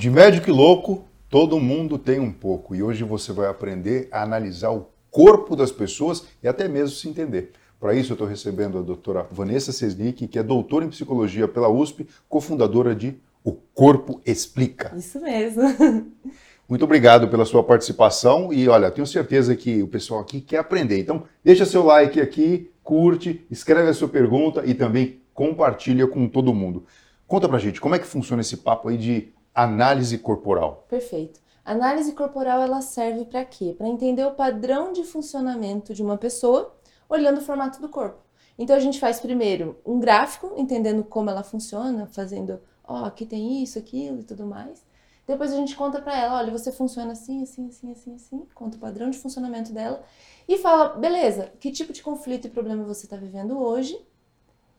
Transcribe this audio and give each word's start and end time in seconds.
De 0.00 0.08
médico 0.08 0.48
e 0.48 0.50
louco, 0.50 1.04
todo 1.28 1.60
mundo 1.60 1.98
tem 1.98 2.18
um 2.18 2.32
pouco. 2.32 2.74
E 2.74 2.82
hoje 2.82 3.04
você 3.04 3.34
vai 3.34 3.48
aprender 3.48 4.08
a 4.10 4.22
analisar 4.22 4.70
o 4.70 4.88
corpo 5.10 5.54
das 5.54 5.70
pessoas 5.70 6.24
e 6.42 6.48
até 6.48 6.66
mesmo 6.66 6.96
se 6.96 7.06
entender. 7.06 7.52
Para 7.78 7.92
isso, 7.92 8.12
eu 8.12 8.14
estou 8.14 8.26
recebendo 8.26 8.78
a 8.78 8.80
doutora 8.80 9.26
Vanessa 9.30 9.72
Sesnick, 9.72 10.26
que 10.26 10.38
é 10.38 10.42
doutora 10.42 10.86
em 10.86 10.88
psicologia 10.88 11.46
pela 11.46 11.68
USP, 11.68 12.06
cofundadora 12.30 12.94
de 12.94 13.14
O 13.44 13.52
Corpo 13.52 14.22
Explica. 14.24 14.90
Isso 14.96 15.20
mesmo. 15.20 15.64
Muito 16.66 16.84
obrigado 16.86 17.28
pela 17.28 17.44
sua 17.44 17.62
participação 17.62 18.50
e 18.54 18.70
olha, 18.70 18.90
tenho 18.90 19.06
certeza 19.06 19.54
que 19.54 19.82
o 19.82 19.86
pessoal 19.86 20.20
aqui 20.20 20.40
quer 20.40 20.60
aprender. 20.60 20.98
Então, 20.98 21.24
deixa 21.44 21.66
seu 21.66 21.84
like 21.84 22.18
aqui, 22.18 22.70
curte, 22.82 23.44
escreve 23.50 23.90
a 23.90 23.92
sua 23.92 24.08
pergunta 24.08 24.62
e 24.64 24.72
também 24.72 25.20
compartilha 25.34 26.06
com 26.06 26.26
todo 26.26 26.54
mundo. 26.54 26.86
Conta 27.26 27.46
pra 27.46 27.58
gente, 27.58 27.82
como 27.82 27.94
é 27.94 27.98
que 27.98 28.06
funciona 28.06 28.40
esse 28.40 28.56
papo 28.56 28.88
aí 28.88 28.96
de 28.96 29.28
análise 29.62 30.16
corporal. 30.18 30.84
Perfeito. 30.88 31.40
Análise 31.64 32.12
corporal 32.12 32.62
ela 32.62 32.80
serve 32.80 33.24
para 33.24 33.44
quê? 33.44 33.74
Para 33.76 33.88
entender 33.88 34.24
o 34.24 34.32
padrão 34.32 34.92
de 34.92 35.04
funcionamento 35.04 35.94
de 35.94 36.02
uma 36.02 36.16
pessoa 36.16 36.74
olhando 37.08 37.38
o 37.38 37.42
formato 37.42 37.80
do 37.80 37.88
corpo. 37.88 38.18
Então 38.58 38.76
a 38.76 38.80
gente 38.80 39.00
faz 39.00 39.20
primeiro 39.20 39.78
um 39.84 39.98
gráfico, 39.98 40.52
entendendo 40.56 41.02
como 41.04 41.30
ela 41.30 41.42
funciona, 41.42 42.06
fazendo, 42.06 42.60
ó, 42.84 43.02
oh, 43.02 43.04
aqui 43.04 43.24
tem 43.24 43.62
isso, 43.62 43.78
aquilo 43.78 44.20
e 44.20 44.24
tudo 44.24 44.46
mais. 44.46 44.84
Depois 45.26 45.52
a 45.52 45.56
gente 45.56 45.76
conta 45.76 46.00
para 46.00 46.16
ela, 46.18 46.38
olha, 46.38 46.50
você 46.50 46.72
funciona 46.72 47.12
assim, 47.12 47.42
assim, 47.42 47.68
assim, 47.68 47.92
assim, 47.92 48.14
assim, 48.14 48.46
conta 48.54 48.76
o 48.76 48.80
padrão 48.80 49.08
de 49.10 49.18
funcionamento 49.18 49.72
dela 49.72 50.02
e 50.48 50.58
fala, 50.58 50.90
beleza, 50.90 51.52
que 51.60 51.70
tipo 51.70 51.92
de 51.92 52.02
conflito 52.02 52.46
e 52.46 52.50
problema 52.50 52.82
você 52.84 53.06
está 53.06 53.16
vivendo 53.16 53.58
hoje? 53.58 53.96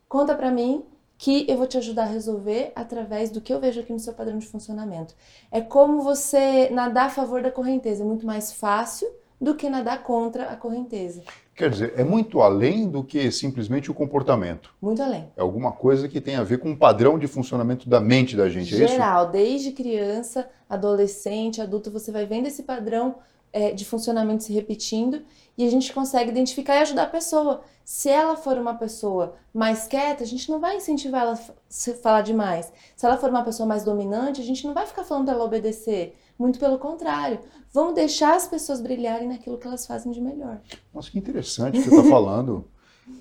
Conta 0.10 0.36
para 0.36 0.52
mim 0.52 0.86
que 1.22 1.46
eu 1.48 1.56
vou 1.56 1.68
te 1.68 1.78
ajudar 1.78 2.06
a 2.06 2.08
resolver 2.08 2.72
através 2.76 3.30
do 3.30 3.40
que 3.40 3.54
eu 3.54 3.60
vejo 3.60 3.80
aqui 3.80 3.94
no 3.94 4.00
seu 4.00 4.12
padrão 4.12 4.40
de 4.40 4.48
funcionamento. 4.48 5.14
É 5.52 5.62
como 5.62 6.02
você 6.02 6.68
nadar 6.72 7.06
a 7.06 7.10
favor 7.12 7.44
da 7.44 7.52
correnteza, 7.52 8.02
é 8.02 8.06
muito 8.06 8.26
mais 8.26 8.52
fácil 8.52 9.08
do 9.40 9.54
que 9.54 9.70
nadar 9.70 10.02
contra 10.02 10.46
a 10.46 10.56
correnteza. 10.56 11.22
Quer 11.54 11.70
dizer, 11.70 11.94
é 11.96 12.04
muito 12.04 12.42
além 12.42 12.90
do 12.90 13.04
que 13.04 13.32
simplesmente 13.32 13.92
o 13.92 13.94
comportamento. 13.94 14.74
Muito 14.82 15.04
além. 15.04 15.32
É 15.38 15.42
alguma 15.42 15.72
coisa 15.72 16.10
que 16.10 16.20
tem 16.20 16.38
a 16.38 16.44
ver 16.44 16.58
com 16.58 16.72
o 16.72 16.78
padrão 16.78 17.20
de 17.20 17.28
funcionamento 17.28 17.88
da 17.88 18.00
mente 18.00 18.36
da 18.36 18.50
gente, 18.50 18.72
Geral, 18.72 18.82
é 18.82 18.86
isso? 18.86 18.94
Geral, 18.96 19.30
desde 19.30 19.72
criança, 19.74 20.50
adolescente, 20.68 21.62
adulto, 21.62 21.92
você 21.92 22.12
vai 22.12 22.26
vendo 22.26 22.48
esse 22.48 22.64
padrão 22.64 23.18
é, 23.54 23.72
de 23.72 23.86
funcionamento 23.86 24.44
se 24.44 24.54
repetindo 24.54 25.24
e 25.58 25.66
a 25.66 25.70
gente 25.70 25.94
consegue 25.94 26.32
identificar 26.32 26.76
e 26.76 26.80
ajudar 26.80 27.04
a 27.04 27.08
pessoa. 27.08 27.62
Se 27.84 28.10
ela 28.10 28.38
for 28.38 28.58
uma 28.58 28.76
pessoa 28.76 29.36
mais 29.54 29.88
quieta, 29.88 30.24
a 30.24 30.28
gente 30.28 30.50
não 30.50 30.60
vai 30.60 30.78
incentivar 30.78 31.22
ela 31.22 31.34
a 31.34 31.94
falar 31.96 32.22
demais. 32.22 32.72
Se 32.96 33.06
ela 33.06 33.18
for 33.18 33.30
uma 33.30 33.44
pessoa 33.44 33.68
mais 33.68 33.84
dominante, 33.84 34.42
a 34.42 34.44
gente 34.44 34.66
não 34.66 34.74
vai 34.74 34.86
ficar 34.86 35.04
falando 35.04 35.26
para 35.26 35.36
ela 35.36 35.44
obedecer. 35.44 36.18
Muito 36.40 36.58
pelo 36.58 36.80
contrário. 36.80 37.40
Vamos 37.74 37.94
deixar 37.94 38.36
as 38.36 38.48
pessoas 38.48 38.82
brilharem 38.82 39.28
naquilo 39.28 39.58
que 39.58 39.68
elas 39.68 39.86
fazem 39.86 40.12
de 40.12 40.22
melhor. 40.22 40.60
Nossa, 40.94 41.12
que 41.12 41.20
interessante 41.20 41.80
o 41.80 41.84
que 41.84 41.90
você 41.90 41.98
está 41.98 42.10
falando. 42.10 42.66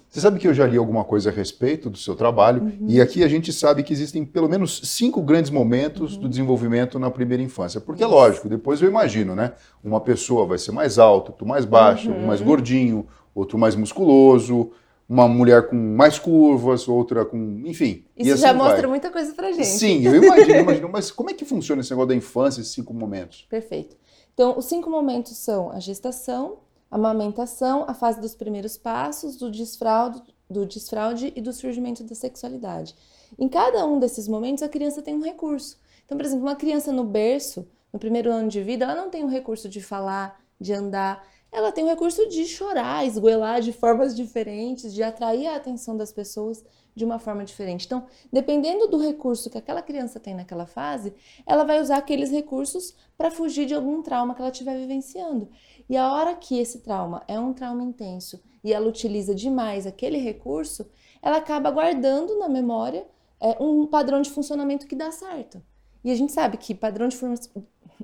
Você 0.09 0.21
sabe 0.21 0.41
que 0.41 0.49
eu 0.49 0.53
já 0.53 0.67
li 0.67 0.77
alguma 0.77 1.05
coisa 1.05 1.31
a 1.31 1.33
respeito 1.33 1.89
do 1.89 1.97
seu 1.97 2.17
trabalho, 2.17 2.65
uhum. 2.65 2.87
e 2.89 3.01
aqui 3.01 3.23
a 3.23 3.29
gente 3.29 3.53
sabe 3.53 3.85
que 3.85 3.93
existem 3.93 4.25
pelo 4.25 4.49
menos 4.49 4.81
cinco 4.85 5.23
grandes 5.23 5.53
momentos 5.53 6.15
uhum. 6.15 6.23
do 6.23 6.29
desenvolvimento 6.29 6.99
na 6.99 7.11
primeira 7.11 7.43
infância. 7.43 7.81
Porque 7.81 8.03
é 8.03 8.07
lógico, 8.07 8.49
depois 8.49 8.83
eu 8.83 8.89
imagino, 8.89 9.37
né? 9.37 9.53
Uma 9.85 10.01
pessoa 10.01 10.45
vai 10.47 10.59
ser 10.59 10.73
mais 10.73 10.99
alta, 10.99 11.31
outro 11.31 11.47
mais 11.47 11.65
baixo, 11.65 12.11
uhum. 12.11 12.25
um 12.25 12.27
mais 12.27 12.41
gordinho, 12.41 13.07
outro 13.33 13.57
mais 13.57 13.77
musculoso, 13.77 14.73
uma 15.09 15.27
mulher 15.27 15.69
com 15.69 15.77
mais 15.77 16.19
curvas, 16.19 16.87
outra 16.87 17.25
com. 17.25 17.63
Enfim. 17.65 18.05
Isso 18.17 18.35
assim 18.35 18.43
já 18.43 18.55
mostra 18.55 18.83
vai. 18.83 18.91
muita 18.91 19.11
coisa 19.11 19.35
pra 19.35 19.51
gente. 19.51 19.67
Sim, 19.67 20.07
eu 20.07 20.15
imagino, 20.15 20.59
imagino. 20.61 20.89
Mas 20.89 21.11
como 21.11 21.31
é 21.31 21.35
que 21.35 21.45
funciona 21.45 21.81
esse 21.81 21.91
negócio 21.91 22.09
da 22.09 22.15
infância, 22.15 22.61
esses 22.61 22.73
cinco 22.73 22.95
momentos? 22.95 23.47
Perfeito. 23.51 23.97
Então, 24.35 24.57
os 24.57 24.67
cinco 24.67 24.89
momentos 24.89 25.37
são 25.37 25.71
a 25.71 25.81
gestação, 25.81 26.59
a 26.91 26.97
amamentação, 26.97 27.84
a 27.87 27.95
fase 27.95 28.21
dos 28.21 28.34
primeiros 28.34 28.77
passos, 28.77 29.37
do 29.37 29.51
desfraude, 29.51 30.23
do 30.49 30.67
desfraude 30.67 31.33
e 31.37 31.41
do 31.41 31.53
surgimento 31.53 32.03
da 32.03 32.15
sexualidade. 32.15 32.95
Em 33.39 33.49
cada 33.49 33.87
um 33.87 33.99
desses 33.99 34.27
momentos, 34.27 34.62
a 34.62 34.69
criança 34.69 35.01
tem 35.01 35.15
um 35.15 35.23
recurso. 35.23 35.78
Então, 36.05 36.19
por 36.19 36.27
exemplo, 36.27 36.45
uma 36.45 36.56
criança 36.56 36.93
no 36.93 37.05
berço, 37.05 37.67
no 37.93 37.99
primeiro 37.99 38.33
ano 38.33 38.49
de 38.49 38.62
vida, 38.62 38.84
ela 38.84 38.97
não 38.97 39.11
tem 39.11 39.23
o 39.23 39.28
recurso 39.28 39.69
de 39.69 39.81
falar, 39.81 40.41
de 40.61 40.73
andar, 40.73 41.25
ela 41.53 41.73
tem 41.73 41.84
o 41.84 41.89
recurso 41.89 42.28
de 42.28 42.47
chorar, 42.47 43.07
esgoelar 43.07 43.61
de 43.61 43.72
formas 43.72 44.15
diferentes, 44.17 44.93
de 44.93 45.03
atrair 45.03 45.47
a 45.47 45.57
atenção 45.57 45.97
das 45.97 46.12
pessoas 46.12 46.65
de 46.95 47.05
uma 47.05 47.19
forma 47.19 47.45
diferente. 47.45 47.87
Então, 47.87 48.06
dependendo 48.33 48.89
do 48.89 48.99
recurso 48.99 49.51
que 49.51 49.59
aquela 49.59 49.83
criança 49.83 50.21
tem 50.21 50.34
naquela 50.34 50.67
fase, 50.67 51.15
ela 51.47 51.65
vai 51.65 51.81
usar 51.81 51.99
aqueles 51.99 52.31
recursos 52.31 52.95
para 53.17 53.31
fugir 53.31 53.67
de 53.67 53.75
algum 53.75 54.03
trauma 54.03 54.34
que 54.34 54.41
ela 54.41 54.51
estiver 54.51 54.77
vivenciando. 54.77 55.49
E 55.89 55.97
a 55.97 56.12
hora 56.12 56.34
que 56.34 56.59
esse 56.59 56.81
trauma 56.81 57.23
é 57.27 57.39
um 57.39 57.53
trauma 57.53 57.83
intenso 57.83 58.41
e 58.62 58.73
ela 58.73 58.89
utiliza 58.89 59.34
demais 59.34 59.87
aquele 59.87 60.19
recurso, 60.19 60.89
ela 61.23 61.39
acaba 61.39 61.71
guardando 61.71 62.39
na 62.39 62.49
memória 62.49 63.07
é, 63.41 63.57
um 63.61 63.87
padrão 63.87 64.21
de 64.21 64.31
funcionamento 64.31 64.87
que 64.87 64.95
dá 64.95 65.11
certo. 65.11 65.62
E 66.05 66.11
a 66.11 66.15
gente 66.15 66.33
sabe 66.33 66.57
que 66.57 66.75
padrão 66.75 67.09
de 67.09 67.17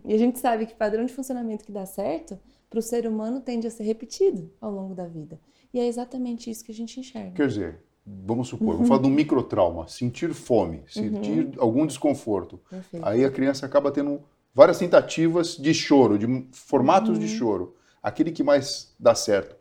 e 0.04 0.14
a 0.14 0.18
gente 0.18 0.38
sabe 0.38 0.66
que 0.66 0.74
padrão 0.74 1.04
de 1.04 1.12
funcionamento 1.12 1.64
que 1.64 1.72
dá 1.72 1.86
certo 1.86 2.38
para 2.68 2.78
o 2.78 2.82
ser 2.82 3.06
humano 3.06 3.40
tende 3.40 3.66
a 3.66 3.70
ser 3.70 3.84
repetido 3.84 4.52
ao 4.60 4.70
longo 4.70 4.94
da 4.94 5.06
vida. 5.06 5.40
E 5.72 5.80
é 5.80 5.86
exatamente 5.86 6.50
isso 6.50 6.64
que 6.64 6.72
a 6.72 6.74
gente 6.74 6.98
enxerga. 7.00 7.32
Quer 7.32 7.48
dizer, 7.48 7.84
vamos 8.06 8.48
supor, 8.48 8.68
uhum. 8.68 8.74
vamos 8.74 8.88
falar 8.88 9.02
de 9.02 9.08
um 9.08 9.10
microtrauma, 9.10 9.88
sentir 9.88 10.32
fome, 10.32 10.84
sentir 10.88 11.46
uhum. 11.46 11.52
algum 11.58 11.86
desconforto. 11.86 12.60
Perfeito. 12.70 13.06
Aí 13.06 13.24
a 13.24 13.30
criança 13.30 13.66
acaba 13.66 13.90
tendo 13.90 14.20
várias 14.54 14.78
tentativas 14.78 15.56
de 15.56 15.74
choro, 15.74 16.18
de 16.18 16.46
formatos 16.52 17.10
uhum. 17.10 17.18
de 17.18 17.28
choro 17.28 17.74
aquele 18.06 18.30
que 18.30 18.44
mais 18.44 18.94
dá 19.00 19.16
certo 19.16 19.56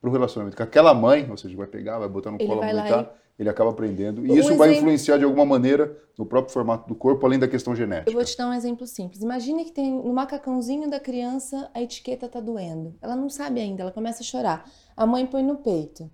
para 0.00 0.08
o 0.08 0.12
relacionamento 0.12 0.56
com 0.56 0.62
aquela 0.62 0.94
mãe, 0.94 1.30
ou 1.30 1.36
seja, 1.36 1.54
vai 1.54 1.66
pegar, 1.66 1.98
vai 1.98 2.08
botar 2.08 2.30
no 2.30 2.38
ele 2.38 2.46
colo, 2.46 2.62
aumentar, 2.62 3.14
ele 3.38 3.50
acaba 3.50 3.70
aprendendo. 3.70 4.26
E 4.26 4.30
um 4.30 4.34
isso 4.34 4.48
exemplo... 4.48 4.56
vai 4.56 4.74
influenciar 4.74 5.18
de 5.18 5.24
alguma 5.24 5.44
maneira 5.44 5.94
no 6.18 6.24
próprio 6.24 6.52
formato 6.54 6.88
do 6.88 6.94
corpo, 6.94 7.24
além 7.26 7.38
da 7.38 7.46
questão 7.46 7.76
genética. 7.76 8.10
Eu 8.10 8.14
vou 8.14 8.24
te 8.24 8.34
dar 8.36 8.48
um 8.48 8.54
exemplo 8.54 8.86
simples. 8.86 9.22
Imagine 9.22 9.66
que 9.66 9.72
tem 9.72 9.92
no 9.92 10.12
macacãozinho 10.12 10.88
da 10.88 10.98
criança 10.98 11.70
a 11.74 11.82
etiqueta 11.82 12.26
está 12.26 12.40
doendo. 12.40 12.96
Ela 13.02 13.14
não 13.14 13.28
sabe 13.28 13.60
ainda, 13.60 13.82
ela 13.82 13.92
começa 13.92 14.22
a 14.22 14.24
chorar. 14.24 14.64
A 14.96 15.06
mãe 15.06 15.26
põe 15.26 15.42
no 15.42 15.56
peito. 15.56 16.10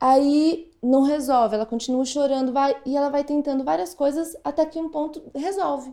Aí 0.00 0.70
não 0.82 1.02
resolve, 1.02 1.54
ela 1.54 1.66
continua 1.66 2.04
chorando, 2.04 2.52
vai 2.52 2.76
e 2.84 2.96
ela 2.96 3.08
vai 3.08 3.24
tentando 3.24 3.64
várias 3.64 3.94
coisas 3.94 4.36
até 4.44 4.64
que 4.64 4.78
um 4.78 4.88
ponto 4.88 5.22
resolve. 5.34 5.92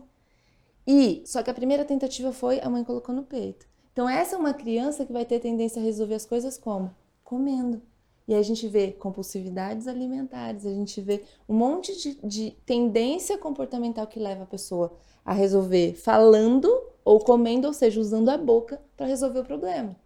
E 0.86 1.22
só 1.26 1.42
que 1.42 1.50
a 1.50 1.54
primeira 1.54 1.84
tentativa 1.84 2.32
foi 2.32 2.60
a 2.60 2.70
mãe 2.70 2.84
colocou 2.84 3.14
no 3.14 3.24
peito. 3.24 3.66
Então, 3.92 4.08
essa 4.08 4.36
é 4.36 4.38
uma 4.38 4.52
criança 4.52 5.06
que 5.06 5.12
vai 5.12 5.24
ter 5.24 5.40
tendência 5.40 5.80
a 5.80 5.84
resolver 5.84 6.14
as 6.14 6.26
coisas 6.26 6.58
como? 6.58 6.94
Comendo. 7.24 7.80
E 8.28 8.34
aí 8.34 8.40
a 8.40 8.42
gente 8.42 8.66
vê 8.68 8.92
compulsividades 8.92 9.88
alimentares, 9.88 10.66
a 10.66 10.70
gente 10.70 11.00
vê 11.00 11.22
um 11.48 11.54
monte 11.54 11.96
de, 11.96 12.14
de 12.22 12.50
tendência 12.66 13.38
comportamental 13.38 14.06
que 14.06 14.18
leva 14.18 14.42
a 14.42 14.46
pessoa 14.46 14.92
a 15.24 15.32
resolver 15.32 15.94
falando 15.94 16.68
ou 17.04 17.20
comendo, 17.20 17.68
ou 17.68 17.72
seja, 17.72 18.00
usando 18.00 18.28
a 18.28 18.36
boca 18.36 18.80
para 18.96 19.06
resolver 19.06 19.40
o 19.40 19.44
problema. 19.44 19.96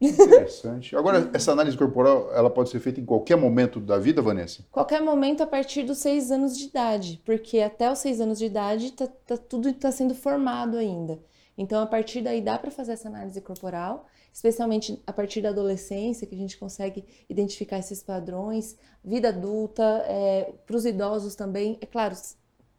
Interessante. 0.00 0.96
Agora, 0.96 1.30
essa 1.34 1.52
análise 1.52 1.76
corporal, 1.76 2.32
ela 2.32 2.48
pode 2.48 2.70
ser 2.70 2.80
feita 2.80 3.00
em 3.00 3.04
qualquer 3.04 3.36
momento 3.36 3.78
da 3.78 3.98
vida, 3.98 4.22
Vanessa? 4.22 4.64
Qualquer 4.70 5.02
momento 5.02 5.42
a 5.42 5.46
partir 5.46 5.82
dos 5.82 5.98
seis 5.98 6.30
anos 6.30 6.56
de 6.56 6.64
idade, 6.66 7.20
porque 7.24 7.60
até 7.60 7.90
os 7.90 7.98
seis 7.98 8.20
anos 8.20 8.38
de 8.38 8.46
idade 8.46 8.92
tá, 8.92 9.06
tá 9.26 9.36
tudo 9.36 9.68
está 9.68 9.92
sendo 9.92 10.14
formado 10.14 10.78
ainda. 10.78 11.20
Então, 11.56 11.82
a 11.82 11.86
partir 11.86 12.22
daí 12.22 12.40
dá 12.40 12.58
para 12.58 12.70
fazer 12.70 12.92
essa 12.92 13.08
análise 13.08 13.38
corporal, 13.42 14.06
especialmente 14.32 15.02
a 15.06 15.12
partir 15.12 15.42
da 15.42 15.50
adolescência, 15.50 16.26
que 16.26 16.34
a 16.34 16.38
gente 16.38 16.56
consegue 16.56 17.04
identificar 17.28 17.78
esses 17.78 18.02
padrões. 18.02 18.78
Vida 19.04 19.28
adulta, 19.28 19.82
é, 20.06 20.54
para 20.66 20.76
os 20.76 20.86
idosos 20.86 21.34
também, 21.34 21.76
é 21.82 21.86
claro, 21.86 22.16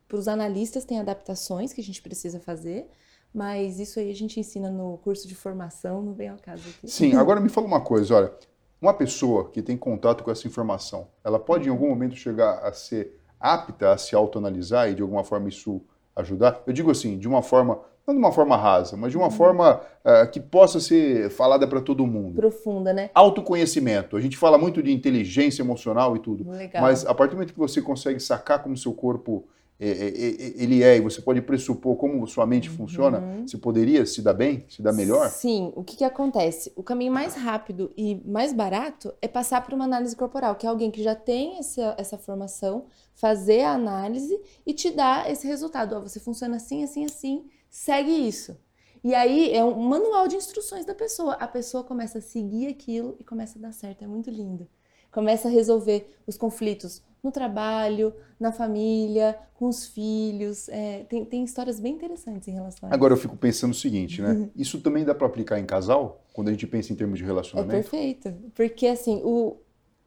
para 0.08 0.18
os 0.18 0.28
analistas 0.28 0.84
tem 0.84 1.00
adaptações 1.00 1.72
que 1.72 1.82
a 1.82 1.84
gente 1.84 2.02
precisa 2.02 2.40
fazer, 2.40 2.90
mas 3.34 3.80
isso 3.80 4.00
aí 4.00 4.10
a 4.10 4.16
gente 4.16 4.40
ensina 4.40 4.70
no 4.70 4.98
curso 4.98 5.28
de 5.28 5.36
formação, 5.36 6.02
não 6.02 6.14
vem 6.14 6.30
ao 6.30 6.38
caso 6.38 6.64
aqui. 6.70 6.90
Sim, 6.90 7.16
agora 7.18 7.40
me 7.40 7.50
fala 7.50 7.68
uma 7.68 7.82
coisa, 7.82 8.16
olha, 8.16 8.34
uma 8.82 8.94
pessoa 8.94 9.50
que 9.50 9.62
tem 9.62 9.78
contato 9.78 10.24
com 10.24 10.32
essa 10.32 10.48
informação, 10.48 11.08
ela 11.24 11.40
pode 11.40 11.68
em 11.68 11.72
algum 11.72 11.90
momento 11.90 12.16
chegar 12.16 12.60
a 12.60 12.74
ser 12.74 13.20
apta 13.40 13.92
a 13.92 13.98
se 13.98 14.16
autoanalisar 14.16 14.90
e 14.90 14.96
de 14.96 15.02
alguma 15.02 15.24
forma 15.24 15.50
isso 15.50 15.82
ajudar? 16.16 16.62
Eu 16.68 16.74
digo 16.74 16.92
assim, 16.92 17.18
de 17.18 17.28
uma 17.28 17.42
forma 17.42 17.80
não 18.06 18.16
de 18.16 18.20
uma 18.20 18.32
forma 18.32 18.58
rasa, 18.58 18.98
mas 18.98 19.12
de 19.12 19.18
uma 19.18 19.28
uhum. 19.28 19.32
forma 19.32 19.82
uh, 20.04 20.30
que 20.32 20.40
possa 20.40 20.80
ser 20.80 21.30
falada 21.30 21.68
para 21.68 21.80
todo 21.80 22.06
mundo. 22.06 22.36
Profunda, 22.36 22.92
né? 22.92 23.10
Autoconhecimento. 23.14 24.18
A 24.18 24.22
gente 24.22 24.38
fala 24.38 24.58
muito 24.58 24.82
de 24.82 24.92
inteligência 24.92 25.62
emocional 25.62 26.16
e 26.16 26.20
tudo. 26.20 26.50
Legal. 26.50 26.82
Mas 26.82 27.06
a 27.06 27.14
partir 27.14 27.32
do 27.32 27.36
momento 27.36 27.54
que 27.54 27.60
você 27.60 27.82
consegue 27.82 28.20
sacar 28.20 28.64
como 28.64 28.76
seu 28.76 28.94
corpo 28.94 29.48
ele 29.84 30.84
é 30.84 30.98
e 30.98 31.02
você 31.02 31.20
pode 31.22 31.42
pressupor 31.42 31.96
como 31.96 32.28
sua 32.28 32.46
mente 32.46 32.70
uhum. 32.70 32.76
funciona, 32.76 33.44
você 33.46 33.58
poderia 33.58 34.06
se 34.06 34.22
dar 34.22 34.34
bem, 34.34 34.64
se 34.70 34.82
dar 34.82 34.94
melhor? 34.94 35.28
Sim, 35.30 35.74
o 35.76 35.84
que, 35.84 35.98
que 35.98 36.04
acontece? 36.04 36.72
O 36.76 36.84
caminho 36.84 37.12
mais 37.12 37.34
rápido 37.34 37.92
e 37.98 38.22
mais 38.24 38.54
barato 38.54 39.12
é 39.20 39.28
passar 39.28 39.64
por 39.64 39.74
uma 39.74 39.86
análise 39.86 40.16
corporal, 40.16 40.56
que 40.56 40.68
é 40.68 40.70
alguém 40.70 40.92
que 40.92 41.02
já 41.02 41.16
tem 41.16 41.58
essa, 41.58 41.96
essa 41.98 42.18
formação, 42.18 42.86
fazer 43.16 43.62
a 43.62 43.74
análise 43.74 44.40
e 44.66 44.74
te 44.74 44.92
dar 44.92 45.30
esse 45.30 45.48
resultado. 45.48 45.96
Ó, 45.96 46.02
você 46.02 46.20
funciona 46.20 46.58
assim, 46.58 46.84
assim, 46.84 47.06
assim, 47.06 47.46
segue 47.68 48.12
isso. 48.12 48.56
E 49.04 49.16
aí 49.16 49.52
é 49.52 49.64
um 49.64 49.82
manual 49.82 50.28
de 50.28 50.36
instruções 50.36 50.86
da 50.86 50.94
pessoa. 50.94 51.34
A 51.34 51.48
pessoa 51.48 51.84
começa 51.84 52.20
a 52.20 52.22
seguir 52.22 52.68
aquilo 52.68 53.16
e 53.20 53.24
começa 53.24 53.58
a 53.58 53.62
dar 53.62 53.72
certo. 53.72 54.04
É 54.04 54.08
muito 54.08 54.30
lindo. 54.30 54.70
Começa 55.12 55.48
a 55.48 55.52
resolver 55.52 56.08
os 56.28 56.38
conflitos 56.38 57.02
no 57.24 57.32
trabalho, 57.32 58.14
na 58.40 58.52
família, 58.52 59.38
com 59.54 59.68
os 59.68 59.86
filhos. 59.86 60.68
É, 60.70 61.06
tem, 61.10 61.24
tem 61.24 61.44
histórias 61.44 61.80
bem 61.80 61.94
interessantes 61.94 62.48
em 62.48 62.52
relação 62.52 62.88
a 62.88 62.90
isso. 62.90 62.96
Agora 62.96 63.14
eu 63.14 63.18
fico 63.18 63.36
pensando 63.36 63.72
o 63.72 63.76
seguinte, 63.76 64.22
né? 64.22 64.50
Isso 64.56 64.82
também 64.82 65.06
dá 65.06 65.14
para 65.14 65.28
aplicar 65.28 65.60
em 65.60 65.66
casal, 65.66 66.24
quando 66.34 66.48
a 66.48 66.52
gente 66.52 66.66
pensa 66.66 66.92
em 66.92 66.96
termos 66.96 67.20
de 67.20 67.26
relacionamento? 67.26 67.74
É 67.74 67.82
perfeito. 67.82 68.34
Porque 68.56 68.88
assim, 68.88 69.22
o, 69.24 69.58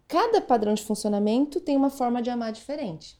cada 0.08 0.40
padrão 0.40 0.74
de 0.74 0.82
funcionamento 0.82 1.60
tem 1.60 1.76
uma 1.76 1.90
forma 1.90 2.20
de 2.20 2.30
amar 2.30 2.52
diferente. 2.52 3.18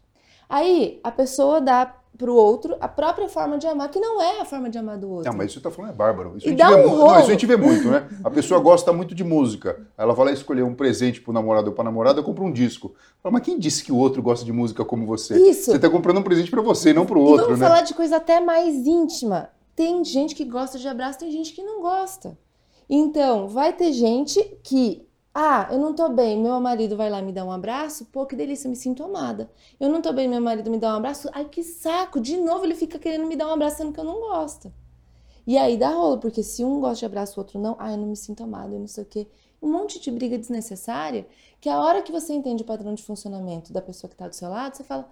Aí 0.48 1.00
a 1.02 1.10
pessoa 1.10 1.60
dá 1.60 2.00
para 2.16 2.30
o 2.30 2.34
outro 2.34 2.76
a 2.80 2.86
própria 2.86 3.28
forma 3.28 3.58
de 3.58 3.66
amar, 3.66 3.90
que 3.90 3.98
não 3.98 4.20
é 4.22 4.40
a 4.40 4.44
forma 4.44 4.70
de 4.70 4.78
amar 4.78 4.96
do 4.98 5.10
outro. 5.10 5.30
Não, 5.30 5.36
mas 5.36 5.50
isso 5.50 5.58
que 5.58 5.62
você 5.62 5.68
está 5.68 5.70
falando 5.70 5.92
é 5.92 5.96
bárbaro. 5.96 6.36
Isso, 6.36 6.48
e 6.48 6.52
a, 6.52 6.56
dá 6.56 6.68
gente 6.68 6.78
um 6.78 6.82
vê, 6.82 6.88
rolo. 6.88 7.06
não, 7.06 7.18
isso 7.18 7.28
a 7.28 7.32
gente 7.32 7.46
vê 7.46 7.56
muito, 7.56 7.88
né? 7.88 8.08
A 8.22 8.30
pessoa 8.30 8.60
gosta 8.60 8.92
muito 8.92 9.14
de 9.14 9.24
música. 9.24 9.80
Ela 9.98 10.14
vai 10.14 10.26
lá 10.26 10.32
escolher 10.32 10.62
um 10.62 10.74
presente 10.74 11.20
para 11.20 11.30
o 11.30 11.34
namorado 11.34 11.68
ou 11.68 11.72
para 11.74 11.82
a 11.82 11.84
namorada, 11.84 12.22
compra 12.22 12.44
um 12.44 12.52
disco. 12.52 12.94
Fala, 13.22 13.32
mas 13.32 13.42
quem 13.42 13.58
disse 13.58 13.82
que 13.84 13.90
o 13.92 13.96
outro 13.96 14.22
gosta 14.22 14.44
de 14.44 14.52
música 14.52 14.84
como 14.84 15.04
você? 15.06 15.36
Isso. 15.36 15.70
Você 15.70 15.76
está 15.76 15.90
comprando 15.90 16.18
um 16.18 16.22
presente 16.22 16.50
para 16.50 16.62
você, 16.62 16.92
não 16.92 17.04
para 17.06 17.18
o 17.18 17.22
E 17.22 17.24
outro, 17.24 17.44
vamos 17.46 17.60
né? 17.60 17.66
falar 17.66 17.82
de 17.82 17.94
coisa 17.94 18.16
até 18.16 18.40
mais 18.40 18.86
íntima. 18.86 19.50
Tem 19.74 20.04
gente 20.04 20.34
que 20.34 20.44
gosta 20.44 20.78
de 20.78 20.86
abraço, 20.86 21.18
tem 21.18 21.30
gente 21.30 21.52
que 21.52 21.62
não 21.62 21.80
gosta. 21.82 22.38
Então, 22.88 23.48
vai 23.48 23.72
ter 23.72 23.92
gente 23.92 24.40
que 24.62 25.06
ah, 25.34 25.68
eu 25.72 25.78
não 25.78 25.92
tô 25.92 26.08
bem, 26.10 26.40
meu 26.40 26.60
marido 26.60 26.96
vai 26.96 27.10
lá 27.10 27.20
me 27.20 27.32
dar 27.32 27.44
um 27.44 27.50
abraço, 27.50 28.04
pô, 28.06 28.24
que 28.24 28.36
delícia, 28.36 28.70
me 28.70 28.76
sinto 28.76 29.02
amada. 29.02 29.50
Eu 29.80 29.88
não 29.88 30.00
tô 30.00 30.12
bem, 30.12 30.28
meu 30.28 30.40
marido 30.40 30.70
me 30.70 30.78
dá 30.78 30.94
um 30.94 30.98
abraço, 30.98 31.28
ai 31.32 31.46
que 31.46 31.64
saco, 31.64 32.20
de 32.20 32.36
novo 32.36 32.64
ele 32.64 32.76
fica 32.76 33.00
querendo 33.00 33.26
me 33.26 33.34
dar 33.34 33.48
um 33.48 33.52
abraço 33.52 33.78
sendo 33.78 33.92
que 33.92 33.98
eu 33.98 34.04
não 34.04 34.20
gosto. 34.20 34.72
E 35.46 35.58
aí 35.58 35.76
dá 35.76 35.88
rolo, 35.88 36.18
porque 36.18 36.42
se 36.42 36.64
um 36.64 36.80
gosta 36.80 37.00
de 37.00 37.06
abraço, 37.06 37.38
o 37.38 37.42
outro 37.42 37.58
não, 37.58 37.74
ai, 37.80 37.94
eu 37.94 37.98
não 37.98 38.06
me 38.06 38.16
sinto 38.16 38.44
amada, 38.44 38.74
eu 38.74 38.78
não 38.78 38.86
sei 38.86 39.02
o 39.02 39.06
quê. 39.06 39.26
Um 39.60 39.70
monte 39.72 40.00
de 40.00 40.10
briga 40.10 40.38
desnecessária, 40.38 41.26
que 41.60 41.68
a 41.68 41.80
hora 41.80 42.00
que 42.00 42.12
você 42.12 42.32
entende 42.32 42.62
o 42.62 42.66
padrão 42.66 42.94
de 42.94 43.02
funcionamento 43.02 43.72
da 43.72 43.82
pessoa 43.82 44.08
que 44.08 44.16
tá 44.16 44.28
do 44.28 44.34
seu 44.34 44.48
lado, 44.48 44.76
você 44.76 44.84
fala, 44.84 45.10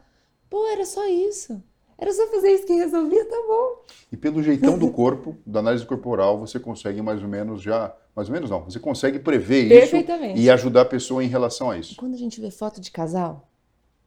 pô, 0.48 0.66
era 0.68 0.84
só 0.86 1.04
isso. 1.08 1.60
Era 1.98 2.12
só 2.12 2.26
fazer 2.28 2.50
isso 2.52 2.66
que 2.66 2.74
resolvia, 2.74 3.24
tá 3.28 3.36
bom. 3.46 3.82
E 4.10 4.16
pelo 4.16 4.42
jeitão 4.42 4.78
do 4.78 4.90
corpo, 4.90 5.36
da 5.46 5.60
análise 5.60 5.84
corporal, 5.86 6.38
você 6.38 6.58
consegue 6.58 7.02
mais 7.02 7.22
ou 7.22 7.28
menos 7.28 7.62
já. 7.62 7.94
Mais 8.14 8.28
ou 8.28 8.34
menos 8.34 8.50
não, 8.50 8.60
você 8.64 8.78
consegue 8.78 9.18
prever 9.18 9.84
isso 9.84 9.96
e 10.36 10.50
ajudar 10.50 10.82
a 10.82 10.84
pessoa 10.84 11.24
em 11.24 11.28
relação 11.28 11.70
a 11.70 11.78
isso. 11.78 11.96
Quando 11.96 12.14
a 12.14 12.18
gente 12.18 12.40
vê 12.40 12.50
foto 12.50 12.78
de 12.80 12.90
casal, 12.90 13.48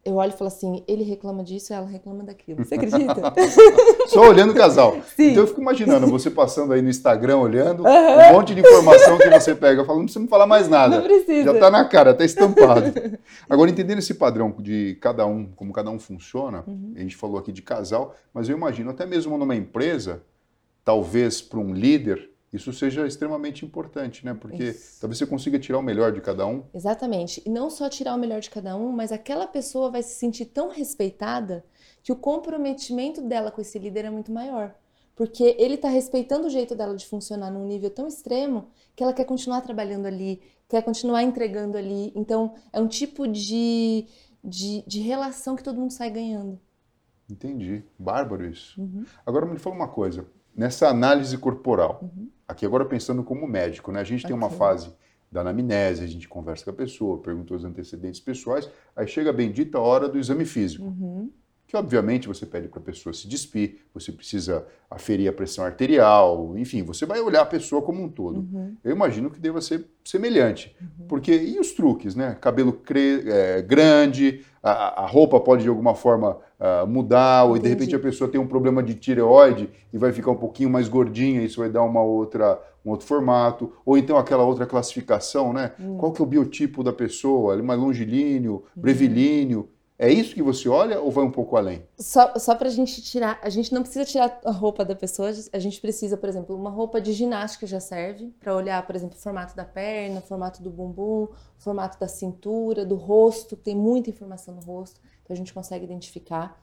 eu 0.04 0.14
olho 0.14 0.30
e 0.32 0.36
falo 0.36 0.46
assim, 0.46 0.84
ele 0.86 1.02
reclama 1.02 1.42
disso, 1.42 1.74
ela 1.74 1.84
reclama 1.84 2.22
daquilo. 2.22 2.64
Você 2.64 2.76
acredita? 2.76 3.34
Só 4.06 4.28
olhando 4.28 4.52
o 4.52 4.54
casal. 4.54 4.98
Sim. 5.16 5.30
Então 5.32 5.42
eu 5.42 5.48
fico 5.48 5.60
imaginando 5.60 6.06
você 6.06 6.30
passando 6.30 6.72
aí 6.72 6.80
no 6.80 6.88
Instagram, 6.88 7.38
olhando, 7.38 7.82
um 7.84 8.32
monte 8.32 8.54
de 8.54 8.60
informação 8.60 9.18
que 9.18 9.28
você 9.28 9.52
pega, 9.56 9.84
falando, 9.84 9.98
não 10.02 10.04
precisa 10.04 10.22
me 10.22 10.28
falar 10.28 10.46
mais 10.46 10.68
nada. 10.68 10.98
Não 10.98 11.02
precisa. 11.02 11.52
Já 11.52 11.58
tá 11.58 11.68
na 11.72 11.84
cara, 11.84 12.14
tá 12.14 12.24
estampado. 12.24 12.92
Agora, 13.50 13.68
entendendo 13.68 13.98
esse 13.98 14.14
padrão 14.14 14.54
de 14.60 14.96
cada 15.00 15.26
um, 15.26 15.46
como 15.56 15.72
cada 15.72 15.90
um 15.90 15.98
funciona, 15.98 16.62
Uhum. 16.68 16.92
a 16.94 17.00
gente 17.00 17.16
falou 17.16 17.38
aqui 17.38 17.50
de 17.50 17.62
casal, 17.62 18.14
mas 18.32 18.48
eu 18.48 18.56
imagino 18.56 18.90
até 18.90 19.04
mesmo 19.04 19.36
numa 19.36 19.56
empresa, 19.56 20.22
talvez 20.84 21.42
para 21.42 21.58
um 21.58 21.74
líder, 21.74 22.30
isso 22.52 22.72
seja 22.72 23.06
extremamente 23.06 23.64
importante, 23.64 24.24
né? 24.24 24.32
Porque 24.32 24.64
Isso. 24.64 25.00
talvez 25.00 25.18
você 25.18 25.26
consiga 25.26 25.58
tirar 25.58 25.78
o 25.78 25.82
melhor 25.82 26.12
de 26.12 26.20
cada 26.20 26.46
um. 26.46 26.62
Exatamente. 26.72 27.42
E 27.44 27.50
não 27.50 27.68
só 27.68 27.88
tirar 27.88 28.14
o 28.14 28.18
melhor 28.18 28.40
de 28.40 28.50
cada 28.50 28.76
um, 28.76 28.92
mas 28.92 29.12
aquela 29.12 29.46
pessoa 29.46 29.90
vai 29.90 30.02
se 30.02 30.14
sentir 30.14 30.46
tão 30.46 30.70
respeitada 30.70 31.64
que 32.02 32.12
o 32.12 32.16
comprometimento 32.16 33.20
dela 33.20 33.50
com 33.50 33.60
esse 33.60 33.78
líder 33.78 34.04
é 34.04 34.10
muito 34.10 34.30
maior. 34.30 34.74
Porque 35.16 35.56
ele 35.58 35.74
está 35.74 35.88
respeitando 35.88 36.46
o 36.46 36.50
jeito 36.50 36.74
dela 36.74 36.94
de 36.94 37.06
funcionar 37.06 37.50
num 37.50 37.66
nível 37.66 37.90
tão 37.90 38.06
extremo 38.06 38.68
que 38.94 39.02
ela 39.02 39.12
quer 39.12 39.24
continuar 39.24 39.60
trabalhando 39.62 40.06
ali, 40.06 40.40
quer 40.68 40.82
continuar 40.82 41.22
entregando 41.22 41.76
ali. 41.76 42.12
Então, 42.14 42.54
é 42.72 42.80
um 42.80 42.86
tipo 42.86 43.26
de, 43.26 44.06
de, 44.44 44.84
de 44.86 45.00
relação 45.00 45.56
que 45.56 45.64
todo 45.64 45.80
mundo 45.80 45.92
sai 45.92 46.10
ganhando. 46.10 46.60
Entendi. 47.28 47.82
Bárbaro 47.98 48.46
isso. 48.46 48.80
Uhum. 48.80 49.04
Agora 49.24 49.46
me 49.46 49.58
fala 49.58 49.74
uma 49.74 49.88
coisa. 49.88 50.26
Nessa 50.54 50.88
análise 50.88 51.36
corporal, 51.36 52.00
aqui 52.46 52.64
agora 52.64 52.84
pensando 52.84 53.22
como 53.22 53.46
médico, 53.46 53.90
né? 53.92 54.00
A 54.00 54.04
gente 54.04 54.26
tem 54.26 54.34
uma 54.34 54.50
fase 54.50 54.92
da 55.30 55.40
anamnese, 55.40 56.04
a 56.04 56.06
gente 56.06 56.28
conversa 56.28 56.64
com 56.64 56.70
a 56.70 56.74
pessoa, 56.74 57.20
pergunta 57.20 57.54
os 57.54 57.64
antecedentes 57.64 58.20
pessoais, 58.20 58.70
aí 58.94 59.06
chega 59.06 59.30
a 59.30 59.32
bendita 59.32 59.78
hora 59.78 60.08
do 60.08 60.18
exame 60.18 60.44
físico. 60.44 60.84
Uhum. 60.84 61.30
Que 61.66 61.76
obviamente 61.76 62.28
você 62.28 62.46
pede 62.46 62.68
para 62.68 62.78
a 62.78 62.82
pessoa 62.82 63.12
se 63.12 63.26
despir, 63.26 63.78
você 63.92 64.12
precisa 64.12 64.64
aferir 64.88 65.28
a 65.28 65.32
pressão 65.32 65.64
arterial, 65.64 66.54
enfim, 66.56 66.82
você 66.84 67.04
vai 67.04 67.20
olhar 67.20 67.40
a 67.42 67.46
pessoa 67.46 67.82
como 67.82 68.02
um 68.04 68.08
todo. 68.08 68.38
Uhum. 68.38 68.74
Eu 68.84 68.92
imagino 68.92 69.30
que 69.30 69.40
deva 69.40 69.60
ser 69.60 69.84
semelhante. 70.04 70.76
Porque, 71.08 71.32
e 71.36 71.58
os 71.58 71.72
truques, 71.72 72.14
né? 72.14 72.36
Cabelo 72.40 72.72
cre- 72.72 73.24
é, 73.26 73.62
grande, 73.62 74.42
a, 74.62 75.02
a 75.02 75.06
roupa 75.06 75.40
pode 75.40 75.64
de 75.64 75.68
alguma 75.68 75.94
forma 75.96 76.38
ah, 76.60 76.86
mudar, 76.86 77.44
ou 77.44 77.54
de 77.54 77.58
Entendi. 77.58 77.74
repente 77.74 77.96
a 77.96 77.98
pessoa 77.98 78.30
tem 78.30 78.40
um 78.40 78.46
problema 78.46 78.80
de 78.80 78.94
tireoide 78.94 79.68
e 79.92 79.98
vai 79.98 80.12
ficar 80.12 80.30
um 80.30 80.36
pouquinho 80.36 80.70
mais 80.70 80.88
gordinha, 80.88 81.42
isso 81.42 81.58
vai 81.60 81.68
dar 81.68 81.82
uma 81.82 82.00
outra, 82.02 82.60
um 82.84 82.90
outro 82.90 83.06
formato. 83.08 83.72
Ou 83.84 83.98
então 83.98 84.16
aquela 84.16 84.44
outra 84.44 84.66
classificação, 84.66 85.52
né? 85.52 85.72
Hum. 85.80 85.96
Qual 85.98 86.12
que 86.12 86.22
é 86.22 86.24
o 86.24 86.28
biotipo 86.28 86.84
da 86.84 86.92
pessoa? 86.92 87.54
Ele 87.54 87.62
é 87.62 87.64
mais 87.64 87.80
longilíneo, 87.80 88.54
Uhum. 88.76 88.82
brevilíneo. 88.82 89.68
É 89.98 90.12
isso 90.12 90.34
que 90.34 90.42
você 90.42 90.68
olha 90.68 91.00
ou 91.00 91.10
vai 91.10 91.24
um 91.24 91.30
pouco 91.30 91.56
além? 91.56 91.82
Só, 91.98 92.34
só 92.38 92.54
pra 92.54 92.68
gente 92.68 93.00
tirar, 93.00 93.38
a 93.42 93.48
gente 93.48 93.72
não 93.72 93.80
precisa 93.82 94.04
tirar 94.04 94.40
a 94.44 94.50
roupa 94.50 94.84
da 94.84 94.94
pessoa, 94.94 95.32
a 95.52 95.58
gente 95.58 95.80
precisa, 95.80 96.18
por 96.18 96.28
exemplo, 96.28 96.54
uma 96.54 96.68
roupa 96.68 97.00
de 97.00 97.12
ginástica 97.14 97.66
já 97.66 97.80
serve 97.80 98.30
pra 98.38 98.54
olhar, 98.54 98.86
por 98.86 98.94
exemplo, 98.94 99.16
o 99.16 99.20
formato 99.20 99.56
da 99.56 99.64
perna, 99.64 100.18
o 100.18 100.22
formato 100.22 100.62
do 100.62 100.68
bumbum, 100.68 101.24
o 101.24 101.30
formato 101.58 101.98
da 101.98 102.08
cintura, 102.08 102.84
do 102.84 102.94
rosto, 102.94 103.56
tem 103.56 103.74
muita 103.74 104.10
informação 104.10 104.54
no 104.54 104.60
rosto, 104.60 105.00
então 105.24 105.32
a 105.34 105.36
gente 105.36 105.54
consegue 105.54 105.84
identificar. 105.84 106.54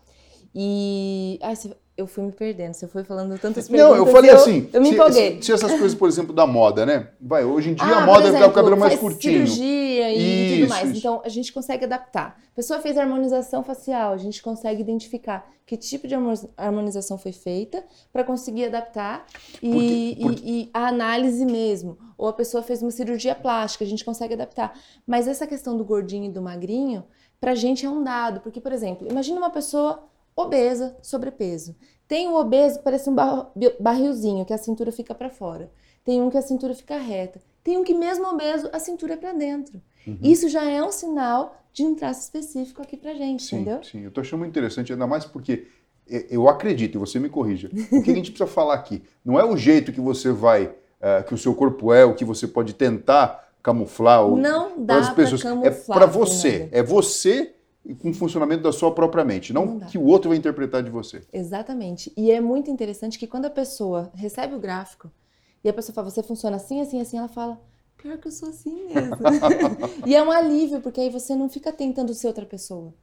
E. 0.55 1.39
Ai, 1.41 1.55
eu 1.97 2.07
fui 2.07 2.23
me 2.23 2.31
perdendo, 2.31 2.73
você 2.73 2.87
foi 2.87 3.03
falando 3.03 3.37
tantas 3.39 3.67
perguntas. 3.67 3.97
Não, 3.97 4.05
eu 4.05 4.11
falei 4.11 4.31
e 4.31 4.33
assim. 4.33 4.69
Eu 4.73 4.81
me 4.81 4.89
se, 4.89 4.93
empolguei. 4.93 5.35
Se, 5.37 5.43
se 5.43 5.51
essas 5.51 5.71
coisas, 5.71 5.95
por 5.95 6.07
exemplo, 6.07 6.33
da 6.33 6.45
moda, 6.45 6.85
né? 6.85 7.09
Vai, 7.19 7.43
hoje 7.43 7.71
em 7.71 7.73
dia 7.73 7.85
Ah, 7.85 8.03
a 8.03 8.05
moda 8.05 8.21
por 8.21 8.25
é 8.25 8.29
exemplo, 8.29 8.47
o 8.47 8.51
cabelo 8.51 8.77
mais 8.77 8.99
curtinho. 8.99 9.47
cirurgia 9.47 9.82
tudo 10.63 10.69
mais. 10.69 10.89
isso. 10.89 10.97
Então 10.99 11.21
a 11.23 11.29
gente 11.29 11.51
consegue 11.53 11.85
adaptar. 11.85 12.39
A 12.51 12.55
pessoa 12.55 12.79
fez 12.79 12.97
harmonização 12.97 13.63
facial, 13.63 14.13
a 14.13 14.17
gente 14.17 14.41
consegue 14.41 14.81
identificar 14.81 15.49
que 15.65 15.77
tipo 15.77 16.07
de 16.07 16.13
harmo- 16.15 16.33
harmonização 16.57 17.17
foi 17.17 17.31
feita 17.31 17.83
para 18.11 18.23
conseguir 18.23 18.65
adaptar 18.65 19.25
e, 19.61 19.69
Porque- 19.71 20.17
porque- 20.21 20.41
e- 20.49 20.61
e 20.63 20.69
a 20.73 20.87
análise 20.87 21.45
mesmo. 21.45 21.97
Ou 22.17 22.27
a 22.27 22.33
pessoa 22.33 22.61
fez 22.63 22.81
uma 22.81 22.91
cirurgia 22.91 23.33
plástica, 23.35 23.83
a 23.83 23.87
gente 23.87 24.03
consegue 24.03 24.33
adaptar. 24.33 24.77
Mas 25.07 25.27
essa 25.27 25.47
questão 25.47 25.77
do 25.77 25.83
gordinho 25.85 26.25
e 26.25 26.29
do 26.29 26.41
magrinho, 26.41 27.03
pra 27.39 27.55
gente 27.55 27.85
é 27.85 27.89
um 27.89 28.03
dado. 28.03 28.41
Porque, 28.41 28.59
por 28.61 28.71
exemplo, 28.71 29.07
imagina 29.09 29.37
uma 29.39 29.49
pessoa 29.49 30.07
obesa, 30.35 30.97
sobrepeso. 31.01 31.75
Tem 32.07 32.27
o 32.27 32.35
obeso 32.35 32.79
que 32.79 32.83
parece 32.83 33.09
um 33.09 33.15
bar- 33.15 33.51
barrilzinho, 33.79 34.45
que 34.45 34.53
a 34.53 34.57
cintura 34.57 34.91
fica 34.91 35.13
para 35.15 35.29
fora. 35.29 35.71
Tem 36.03 36.21
um 36.21 36.29
que 36.29 36.37
a 36.37 36.41
cintura 36.41 36.73
fica 36.73 36.97
reta. 36.97 37.41
Tem 37.63 37.77
um 37.77 37.83
que, 37.83 37.93
mesmo 37.93 38.25
obeso, 38.27 38.69
a 38.73 38.79
cintura 38.79 39.13
é 39.13 39.17
para 39.17 39.31
dentro. 39.33 39.81
Uhum. 40.07 40.17
Isso 40.21 40.47
já 40.49 40.63
é 40.69 40.83
um 40.83 40.91
sinal 40.91 41.55
de 41.71 41.83
um 41.83 41.95
traço 41.95 42.21
específico 42.21 42.81
aqui 42.81 42.95
pra 42.97 43.13
gente, 43.13 43.43
Sim, 43.43 43.57
entendeu? 43.61 43.83
sim. 43.83 44.01
Eu 44.03 44.11
tô 44.11 44.21
achando 44.21 44.39
muito 44.39 44.51
interessante, 44.51 44.91
ainda 44.93 45.07
mais 45.07 45.25
porque 45.25 45.67
e- 46.07 46.27
eu 46.29 46.47
acredito, 46.49 46.95
e 46.95 46.99
você 46.99 47.19
me 47.19 47.29
corrija, 47.29 47.69
o 47.91 48.01
que 48.03 48.11
a 48.11 48.15
gente 48.15 48.31
precisa 48.31 48.45
falar 48.47 48.73
aqui? 48.75 49.01
Não 49.23 49.39
é 49.39 49.45
o 49.45 49.55
jeito 49.57 49.91
que 49.91 50.01
você 50.01 50.31
vai, 50.31 50.73
eh, 51.01 51.23
que 51.23 51.33
o 51.33 51.37
seu 51.37 51.55
corpo 51.55 51.93
é, 51.93 52.03
o 52.05 52.13
que 52.13 52.25
você 52.25 52.47
pode 52.47 52.73
tentar 52.73 53.49
camuflar. 53.63 54.23
Ou, 54.25 54.35
Não 54.37 54.71
para 54.85 54.99
dá 54.99 55.05
pra 55.05 55.15
pessoas. 55.15 55.41
camuflar. 55.41 55.97
É 55.97 56.01
para 56.01 56.05
você. 56.05 56.69
É 56.71 56.83
você 56.83 57.53
com 58.01 58.11
o 58.11 58.13
funcionamento 58.13 58.63
da 58.63 58.71
sua 58.71 58.93
própria 58.93 59.25
mente, 59.25 59.51
não, 59.51 59.65
Não 59.65 59.79
que 59.87 59.97
o 59.97 60.03
outro 60.05 60.29
vai 60.29 60.37
interpretar 60.37 60.81
de 60.83 60.89
você. 60.89 61.21
Exatamente. 61.33 62.13
E 62.15 62.31
é 62.31 62.39
muito 62.39 62.71
interessante 62.71 63.19
que 63.19 63.27
quando 63.27 63.45
a 63.45 63.49
pessoa 63.49 64.09
recebe 64.15 64.55
o 64.55 64.59
gráfico 64.59 65.11
e 65.63 65.69
a 65.69 65.73
pessoa 65.73 65.93
fala, 65.93 66.09
você 66.09 66.23
funciona 66.23 66.55
assim, 66.57 66.79
assim, 66.81 67.01
assim, 67.01 67.17
ela 67.17 67.27
fala, 67.27 67.59
pior 67.97 68.17
que 68.17 68.27
eu 68.27 68.31
sou 68.31 68.49
assim 68.49 68.87
mesmo. 68.87 69.15
e 70.05 70.15
é 70.15 70.21
um 70.21 70.31
alívio, 70.31 70.81
porque 70.81 71.01
aí 71.01 71.09
você 71.09 71.35
não 71.35 71.49
fica 71.49 71.71
tentando 71.71 72.13
ser 72.13 72.27
outra 72.27 72.45
pessoa. 72.45 72.93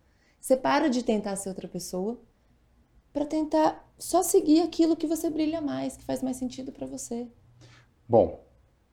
Você 0.41 0.57
para 0.57 0.89
de 0.89 1.03
tentar 1.03 1.37
ser 1.37 1.49
outra 1.49 1.69
pessoa 1.69 2.19
para 3.13 3.25
tentar 3.25 3.89
só 3.99 4.23
seguir 4.23 4.61
aquilo 4.63 4.97
que 4.97 5.07
você 5.07 5.29
brilha 5.29 5.61
mais, 5.61 5.97
que 5.97 6.05
faz 6.05 6.23
mais 6.23 6.37
sentido 6.37 6.73
para 6.73 6.87
você. 6.87 7.27
Bom, 8.09 8.45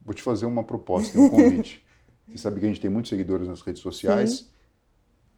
vou 0.01 0.13
te 0.13 0.21
fazer 0.21 0.45
uma 0.45 0.63
proposta, 0.63 1.17
um 1.19 1.29
convite. 1.29 1.85
Você 2.27 2.39
sabe 2.39 2.59
que 2.59 2.65
a 2.65 2.67
gente 2.67 2.81
tem 2.81 2.89
muitos 2.89 3.07
seguidores 3.07 3.47
nas 3.47 3.61
redes 3.61 3.81
sociais. 3.81 4.49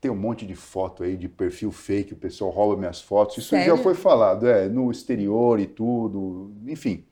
tem 0.02 0.10
um 0.10 0.16
monte 0.16 0.44
de 0.44 0.56
foto 0.56 1.04
aí 1.04 1.16
de 1.16 1.30
perfil 1.30 1.72
fake, 1.72 2.14
o 2.14 2.18
pessoal 2.18 2.50
rouba 2.50 2.76
minhas 2.76 3.00
fotos. 3.00 3.38
Isso 3.38 3.50
Sério? 3.50 3.78
já 3.78 3.84
foi 3.84 3.94
falado, 3.94 4.48
é, 4.48 4.68
no 4.68 4.90
exterior 4.90 5.60
e 5.60 5.68
tudo, 5.68 6.52
enfim. 6.66 7.06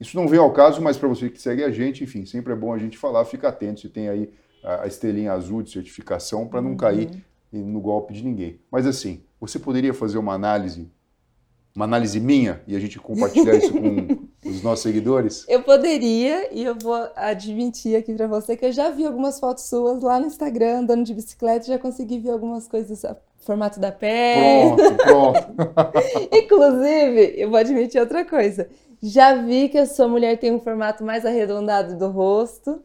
Isso 0.00 0.16
não 0.16 0.26
veio 0.28 0.42
ao 0.42 0.52
caso, 0.52 0.82
mas 0.82 0.96
para 0.96 1.08
você 1.08 1.30
que 1.30 1.40
segue 1.40 1.62
a 1.64 1.70
gente, 1.70 2.02
enfim, 2.04 2.26
sempre 2.26 2.52
é 2.52 2.56
bom 2.56 2.72
a 2.72 2.78
gente 2.78 2.98
falar, 2.98 3.24
fica 3.24 3.48
atento 3.48 3.80
se 3.80 3.88
tem 3.88 4.08
aí 4.08 4.30
a 4.62 4.86
estrelinha 4.86 5.32
azul 5.32 5.62
de 5.62 5.70
certificação 5.70 6.46
para 6.48 6.60
não 6.62 6.70
Uhum. 6.70 6.76
cair 6.76 7.10
no 7.52 7.80
golpe 7.80 8.12
de 8.12 8.24
ninguém. 8.24 8.58
Mas 8.70 8.86
assim, 8.86 9.22
você 9.40 9.58
poderia 9.58 9.94
fazer 9.94 10.18
uma 10.18 10.32
análise, 10.34 10.90
uma 11.76 11.84
análise 11.84 12.18
minha 12.18 12.62
e 12.66 12.74
a 12.74 12.80
gente 12.80 12.98
compartilhar 12.98 13.56
isso 13.56 13.72
com 13.72 14.26
os 14.48 14.62
nossos 14.62 14.82
seguidores? 14.82 15.44
Eu 15.48 15.62
poderia, 15.62 16.52
e 16.52 16.64
eu 16.64 16.74
vou 16.76 16.94
admitir 17.14 17.94
aqui 17.96 18.14
pra 18.14 18.26
você 18.26 18.56
que 18.56 18.64
eu 18.64 18.72
já 18.72 18.90
vi 18.90 19.04
algumas 19.06 19.38
fotos 19.38 19.68
suas 19.68 20.02
lá 20.02 20.18
no 20.18 20.26
Instagram, 20.26 20.78
andando 20.80 21.04
de 21.04 21.14
bicicleta, 21.14 21.66
já 21.66 21.78
consegui 21.78 22.18
ver 22.18 22.30
algumas 22.30 22.66
coisas, 22.66 23.02
formato 23.44 23.78
da 23.78 23.92
perna. 23.92 24.76
Pronto, 24.96 25.42
pronto. 25.44 25.98
Inclusive, 26.32 27.34
eu 27.36 27.50
vou 27.50 27.58
admitir 27.58 28.00
outra 28.00 28.24
coisa. 28.24 28.68
Já 29.02 29.34
vi 29.34 29.68
que 29.68 29.78
a 29.78 29.86
sua 29.86 30.08
mulher 30.08 30.38
tem 30.38 30.52
um 30.52 30.60
formato 30.60 31.04
mais 31.04 31.26
arredondado 31.26 31.98
do 31.98 32.08
rosto. 32.08 32.82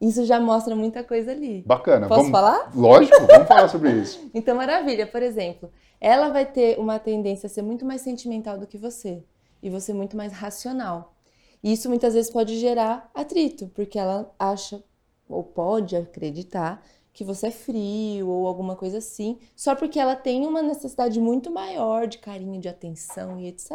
Isso 0.00 0.24
já 0.24 0.38
mostra 0.38 0.76
muita 0.76 1.02
coisa 1.02 1.32
ali. 1.32 1.62
Bacana. 1.66 2.06
Posso 2.06 2.20
vamos... 2.20 2.32
falar? 2.32 2.70
Lógico, 2.74 3.26
vamos 3.26 3.48
falar 3.48 3.68
sobre 3.68 3.92
isso. 3.92 4.30
Então, 4.34 4.56
maravilha. 4.56 5.06
Por 5.06 5.22
exemplo, 5.22 5.70
ela 6.00 6.28
vai 6.28 6.44
ter 6.44 6.78
uma 6.78 6.98
tendência 6.98 7.46
a 7.46 7.50
ser 7.50 7.62
muito 7.62 7.84
mais 7.84 8.02
sentimental 8.02 8.58
do 8.58 8.66
que 8.66 8.78
você. 8.78 9.22
E 9.62 9.70
você 9.70 9.92
muito 9.92 10.16
mais 10.16 10.32
racional. 10.32 11.14
E 11.62 11.72
isso 11.72 11.88
muitas 11.88 12.14
vezes 12.14 12.30
pode 12.30 12.58
gerar 12.58 13.10
atrito, 13.14 13.68
porque 13.74 13.98
ela 13.98 14.32
acha, 14.38 14.82
ou 15.28 15.42
pode 15.42 15.96
acreditar, 15.96 16.80
que 17.16 17.24
você 17.24 17.46
é 17.46 17.50
frio 17.50 18.28
ou 18.28 18.46
alguma 18.46 18.76
coisa 18.76 18.98
assim, 18.98 19.38
só 19.56 19.74
porque 19.74 19.98
ela 19.98 20.14
tem 20.14 20.46
uma 20.46 20.60
necessidade 20.60 21.18
muito 21.18 21.50
maior 21.50 22.06
de 22.06 22.18
carinho, 22.18 22.60
de 22.60 22.68
atenção 22.68 23.40
e 23.40 23.46
etc. 23.48 23.70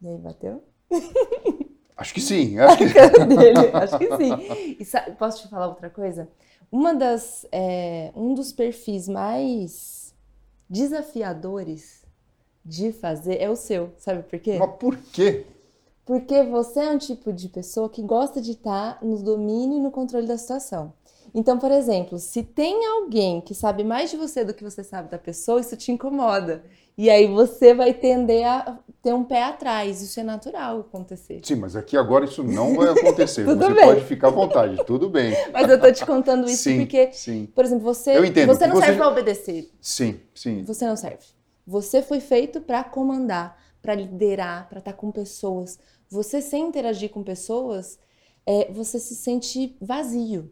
E 0.00 0.08
aí, 0.08 0.16
bateu? 0.16 0.64
Acho 1.94 2.14
que 2.14 2.20
sim. 2.22 2.58
Acho 2.58 2.78
que... 2.78 3.26
dele. 3.26 3.68
Acho 3.74 3.98
que 3.98 4.16
sim. 4.16 4.76
E 4.80 4.84
sa- 4.86 5.02
posso 5.18 5.42
te 5.42 5.48
falar 5.48 5.68
outra 5.68 5.90
coisa? 5.90 6.30
Uma 6.72 6.94
das, 6.94 7.44
é, 7.52 8.10
um 8.16 8.32
dos 8.32 8.54
perfis 8.54 9.06
mais 9.06 10.14
desafiadores 10.66 12.06
de 12.64 12.90
fazer 12.90 13.36
é 13.38 13.50
o 13.50 13.56
seu. 13.56 13.92
Sabe 13.98 14.22
por 14.22 14.38
quê? 14.38 14.56
Mas 14.58 14.76
por 14.76 14.96
quê? 14.96 15.44
Porque 16.06 16.42
você 16.44 16.80
é 16.80 16.90
um 16.90 16.96
tipo 16.96 17.34
de 17.34 17.50
pessoa 17.50 17.90
que 17.90 18.00
gosta 18.00 18.40
de 18.40 18.52
estar 18.52 18.98
no 19.04 19.22
domínio 19.22 19.76
e 19.76 19.82
no 19.82 19.90
controle 19.90 20.26
da 20.26 20.38
situação. 20.38 20.94
Então, 21.34 21.58
por 21.58 21.70
exemplo, 21.70 22.18
se 22.18 22.42
tem 22.42 22.84
alguém 22.86 23.40
que 23.40 23.54
sabe 23.54 23.84
mais 23.84 24.10
de 24.10 24.16
você 24.16 24.44
do 24.44 24.52
que 24.54 24.64
você 24.64 24.82
sabe 24.82 25.10
da 25.10 25.18
pessoa, 25.18 25.60
isso 25.60 25.76
te 25.76 25.92
incomoda. 25.92 26.64
E 26.98 27.08
aí 27.08 27.26
você 27.28 27.72
vai 27.72 27.94
tender 27.94 28.44
a 28.46 28.78
ter 29.02 29.14
um 29.14 29.24
pé 29.24 29.44
atrás. 29.44 30.02
Isso 30.02 30.20
é 30.20 30.22
natural 30.22 30.80
acontecer. 30.80 31.40
Sim, 31.42 31.54
mas 31.54 31.74
aqui 31.76 31.96
agora 31.96 32.24
isso 32.24 32.42
não 32.42 32.74
vai 32.74 32.90
acontecer. 32.90 33.44
Você 33.46 33.72
bem. 33.74 33.84
pode 33.84 34.04
ficar 34.04 34.28
à 34.28 34.30
vontade, 34.30 34.84
tudo 34.84 35.08
bem. 35.08 35.32
Mas 35.52 35.70
eu 35.70 35.80
tô 35.80 35.90
te 35.90 36.04
contando 36.04 36.46
isso 36.46 36.64
sim, 36.64 36.76
porque 36.78 37.10
sim, 37.12 37.46
Por 37.54 37.64
exemplo, 37.64 37.84
você, 37.84 38.16
Eu 38.16 38.24
entendo, 38.24 38.48
você 38.48 38.66
não 38.66 38.74
você 38.74 38.80
serve 38.82 38.98
já- 38.98 39.04
para 39.04 39.12
obedecer. 39.12 39.70
sim, 39.80 40.20
sim. 40.34 40.62
Você 40.64 40.86
não 40.86 40.96
serve. 40.96 41.24
Você 41.66 42.02
foi 42.02 42.20
feito 42.20 42.60
para 42.60 42.84
comandar, 42.84 43.56
para 43.80 43.94
liderar, 43.94 44.68
para 44.68 44.80
estar 44.80 44.92
com 44.92 45.10
pessoas. 45.10 45.78
Você 46.10 46.42
sem 46.42 46.66
interagir 46.68 47.08
com 47.10 47.22
pessoas, 47.22 47.98
é, 48.44 48.70
você 48.72 48.98
se 48.98 49.14
sente 49.14 49.76
vazio. 49.80 50.50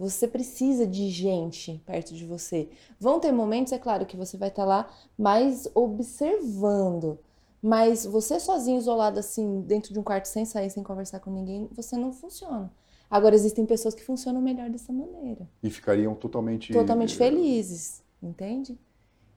Você 0.00 0.26
precisa 0.26 0.86
de 0.86 1.10
gente 1.10 1.82
perto 1.84 2.14
de 2.14 2.24
você. 2.24 2.70
Vão 2.98 3.20
ter 3.20 3.30
momentos, 3.30 3.70
é 3.70 3.78
claro, 3.78 4.06
que 4.06 4.16
você 4.16 4.38
vai 4.38 4.48
estar 4.48 4.64
lá 4.64 4.88
mais 5.16 5.70
observando. 5.74 7.18
Mas 7.62 8.06
você 8.06 8.40
sozinho, 8.40 8.78
isolado 8.78 9.18
assim, 9.18 9.60
dentro 9.60 9.92
de 9.92 10.00
um 10.00 10.02
quarto, 10.02 10.24
sem 10.24 10.46
sair, 10.46 10.70
sem 10.70 10.82
conversar 10.82 11.20
com 11.20 11.30
ninguém, 11.30 11.68
você 11.72 11.98
não 11.98 12.14
funciona. 12.14 12.72
Agora, 13.10 13.34
existem 13.34 13.66
pessoas 13.66 13.94
que 13.94 14.02
funcionam 14.02 14.40
melhor 14.40 14.70
dessa 14.70 14.90
maneira 14.90 15.46
E 15.62 15.68
ficariam 15.68 16.14
totalmente. 16.14 16.72
totalmente 16.72 17.14
felizes, 17.14 18.02
entende? 18.22 18.78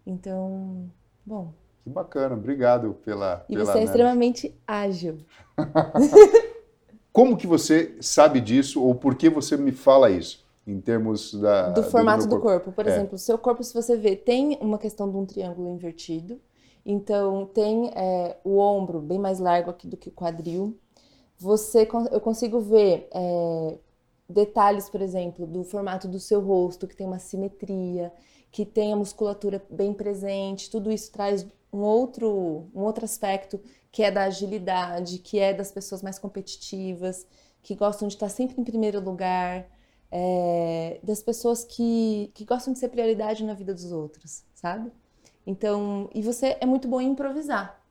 Então, 0.07 0.89
bom. 1.25 1.51
Que 1.83 1.89
bacana, 1.89 2.35
obrigado 2.35 2.93
pela. 3.03 3.45
E 3.49 3.53
pela 3.57 3.65
você 3.65 3.79
é 3.79 3.83
extremamente 3.83 4.55
ágil. 4.65 5.17
Como 7.11 7.35
que 7.35 7.45
você 7.45 7.97
sabe 7.99 8.39
disso 8.39 8.81
ou 8.81 8.95
por 8.95 9.15
que 9.15 9.29
você 9.29 9.57
me 9.57 9.73
fala 9.73 10.09
isso? 10.09 10.42
Em 10.65 10.79
termos 10.79 11.33
da. 11.33 11.69
do 11.71 11.83
formato 11.83 12.23
do 12.25 12.29
meu 12.29 12.39
corpo. 12.41 12.71
Por 12.71 12.87
É. 12.87 12.89
exemplo, 12.89 13.15
o 13.15 13.17
seu 13.17 13.37
corpo, 13.37 13.63
se 13.63 13.73
você 13.73 13.97
vê, 13.97 14.15
tem 14.15 14.57
uma 14.61 14.77
questão 14.77 15.09
de 15.09 15.17
um 15.17 15.25
triângulo 15.25 15.69
invertido. 15.69 16.39
Então, 16.85 17.45
tem 17.45 17.91
é, 17.95 18.37
o 18.43 18.57
ombro 18.57 18.99
bem 19.01 19.19
mais 19.19 19.39
largo 19.39 19.69
aqui 19.69 19.87
do 19.87 19.97
que 19.97 20.09
o 20.09 20.11
quadril. 20.11 20.77
Você, 21.37 21.87
eu 22.11 22.21
consigo 22.21 22.59
ver 22.59 23.07
é, 23.13 23.77
detalhes, 24.29 24.89
por 24.89 25.01
exemplo, 25.01 25.45
do 25.47 25.63
formato 25.63 26.07
do 26.07 26.19
seu 26.19 26.41
rosto, 26.41 26.87
que 26.87 26.95
tem 26.95 27.07
uma 27.07 27.19
simetria, 27.19 28.11
que 28.51 28.65
tem 28.65 28.93
a 28.93 28.95
musculatura 28.95 29.61
bem 29.69 29.93
presente. 29.93 30.69
Tudo 30.69 30.91
isso 30.91 31.11
traz 31.11 31.45
um 31.71 31.79
outro, 31.79 32.67
um 32.73 32.81
outro 32.81 33.03
aspecto 33.05 33.59
que 33.91 34.03
é 34.03 34.11
da 34.11 34.23
agilidade, 34.23 35.19
que 35.19 35.39
é 35.39 35.53
das 35.53 35.71
pessoas 35.71 36.01
mais 36.01 36.17
competitivas, 36.19 37.25
que 37.61 37.75
gostam 37.75 38.07
de 38.07 38.15
estar 38.15 38.29
sempre 38.29 38.59
em 38.59 38.63
primeiro 38.63 38.99
lugar 38.99 39.67
é, 40.15 40.99
das 41.01 41.23
pessoas 41.23 41.63
que, 41.63 42.29
que 42.35 42.45
gostam 42.45 42.71
de 42.71 42.77
ser 42.77 42.89
prioridade 42.89 43.43
na 43.43 43.55
vida 43.55 43.73
dos 43.73 43.91
outros, 43.91 44.43
sabe? 44.53 44.91
Então, 45.45 46.07
e 46.13 46.21
você 46.21 46.55
é 46.61 46.67
muito 46.67 46.87
bom 46.87 47.01
em 47.01 47.09
improvisar. 47.09 47.81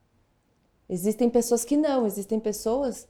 Existem 0.88 1.28
pessoas 1.28 1.64
que 1.64 1.76
não, 1.76 2.06
existem 2.06 2.38
pessoas 2.38 3.08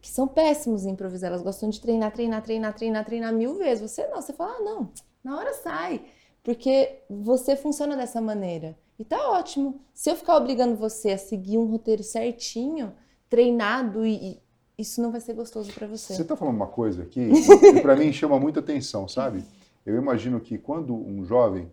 que 0.00 0.10
são 0.10 0.26
péssimos 0.26 0.86
em 0.86 0.92
improvisar, 0.92 1.28
elas 1.28 1.42
gostam 1.42 1.68
de 1.68 1.78
treinar, 1.78 2.10
treinar, 2.10 2.42
treinar, 2.42 2.74
treinar, 2.74 3.04
treinar 3.04 3.34
mil 3.34 3.54
vezes. 3.56 3.90
Você 3.90 4.06
não, 4.06 4.22
você 4.22 4.32
fala, 4.32 4.56
ah, 4.56 4.60
não, 4.60 4.90
na 5.22 5.36
hora 5.36 5.52
sai, 5.52 6.06
porque 6.42 7.02
você 7.10 7.54
funciona 7.54 7.98
dessa 7.98 8.18
maneira. 8.18 8.78
E 8.98 9.04
tá 9.04 9.30
ótimo. 9.30 9.78
Se 9.92 10.10
eu 10.10 10.16
ficar 10.16 10.38
obrigando 10.38 10.74
você 10.74 11.10
a 11.10 11.18
seguir 11.18 11.58
um 11.58 11.66
roteiro 11.66 12.02
certinho, 12.02 12.94
treinado 13.28 14.06
e, 14.06 14.14
e 14.14 14.42
isso 14.78 15.02
não 15.02 15.10
vai 15.10 15.20
ser 15.20 15.34
gostoso 15.34 15.72
para 15.72 15.88
você. 15.88 16.14
Você 16.14 16.22
está 16.22 16.36
falando 16.36 16.54
uma 16.54 16.68
coisa 16.68 17.02
aqui 17.02 17.28
que 17.74 17.80
para 17.80 17.96
mim 17.96 18.12
chama 18.12 18.38
muita 18.38 18.60
atenção, 18.60 19.08
sabe? 19.08 19.42
Eu 19.84 19.96
imagino 19.96 20.38
que 20.38 20.56
quando 20.56 20.94
um 20.94 21.24
jovem, 21.24 21.68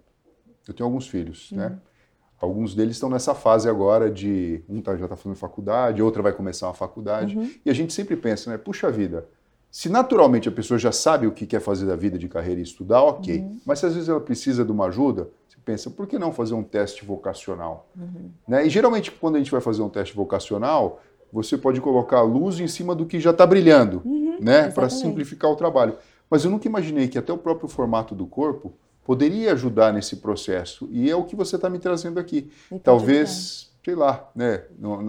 eu 0.67 0.74
tenho 0.74 0.88
alguns 0.88 1.07
filhos, 1.07 1.51
Uhum. 1.51 1.57
né? 1.59 1.77
Alguns 2.41 2.75
deles 2.75 2.95
estão 2.97 3.09
nessa 3.09 3.33
fase 3.33 3.69
agora 3.69 4.12
de 4.12 4.62
um 4.67 4.81
tá- 4.81 4.95
já 4.97 5.05
está 5.05 5.15
fazendo 5.15 5.38
faculdade, 5.38 6.01
outra 6.01 6.21
vai 6.21 6.33
começar 6.33 6.67
uma 6.67 6.74
faculdade, 6.74 7.38
Uhum. 7.38 7.50
e 7.65 7.69
a 7.69 7.74
gente 7.74 7.93
sempre 7.93 8.15
pensa, 8.17 8.50
né? 8.51 8.57
Puxa 8.57 8.91
vida, 8.91 9.25
se 9.71 9.88
naturalmente 9.88 10.50
a 10.50 10.51
pessoa 10.51 10.77
já 10.77 10.91
sabe 10.91 11.27
o 11.27 11.31
que 11.31 11.45
quer 11.45 11.59
fazer 11.62 11.85
da 11.85 11.95
vida 11.95 12.17
de 12.17 12.27
carreira 12.27 12.59
e 12.59 12.63
estudar, 12.63 13.03
ok. 13.03 13.38
Uhum. 13.39 13.59
Mas 13.65 13.79
se 13.79 13.85
às 13.85 13.93
vezes 13.93 14.09
ela 14.09 14.19
precisa 14.19 14.65
de 14.65 14.71
uma 14.71 14.88
ajuda, 14.88 15.29
você 15.47 15.57
pensa, 15.63 15.89
por 15.89 16.07
que 16.07 16.17
não 16.19 16.31
fazer 16.31 16.53
um 16.55 16.63
teste 16.63 17.05
vocacional? 17.05 17.88
Uhum. 17.95 18.29
Né? 18.47 18.65
E 18.65 18.69
geralmente 18.69 19.12
quando 19.12 19.35
a 19.35 19.39
gente 19.39 19.51
vai 19.51 19.62
fazer 19.62 19.81
um 19.81 19.89
teste 19.89 20.15
vocacional, 20.15 21.01
você 21.32 21.58
pode 21.58 21.82
colocar 21.82 22.20
a 22.20 22.24
luz 22.24 22.60
em 22.60 22.67
cima 22.67 22.96
do 22.96 23.05
que 23.05 23.20
já 23.20 23.32
está 23.32 23.46
brilhando, 23.46 24.01
Uhum, 24.05 24.38
né? 24.39 24.70
Para 24.70 24.89
simplificar 24.89 25.51
o 25.51 25.55
trabalho. 25.55 25.98
Mas 26.29 26.44
eu 26.46 26.51
nunca 26.51 26.67
imaginei 26.67 27.08
que 27.08 27.17
até 27.17 27.32
o 27.32 27.38
próprio 27.38 27.67
formato 27.67 28.15
do 28.15 28.25
corpo 28.25 28.74
poderia 29.03 29.51
ajudar 29.53 29.94
nesse 29.94 30.15
processo. 30.17 30.88
E 30.91 31.10
é 31.10 31.15
o 31.15 31.24
que 31.24 31.36
você 31.36 31.55
está 31.55 31.70
me 31.70 31.77
trazendo 31.77 32.20
aqui. 32.20 32.50
E 32.72 32.79
Talvez, 32.79 33.70
sei 33.84 33.96
lá, 33.96 34.29
né? 34.36 34.63